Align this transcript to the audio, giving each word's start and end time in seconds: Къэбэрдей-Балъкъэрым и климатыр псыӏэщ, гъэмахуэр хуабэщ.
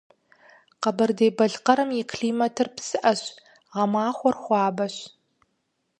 Къэбэрдей-Балъкъэрым 0.81 1.89
и 1.99 2.01
климатыр 2.11 2.67
псыӏэщ, 2.75 3.21
гъэмахуэр 3.73 4.35
хуабэщ. 4.41 4.95